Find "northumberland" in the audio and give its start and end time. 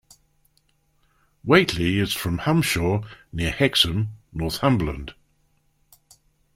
4.33-5.13